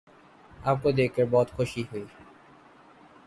آپ 0.63 0.81
کو 0.83 0.91
دیکھ 0.91 1.15
کر 1.15 1.25
بہت 1.31 1.51
خوشی 1.51 1.83
ہوئی 1.91 2.03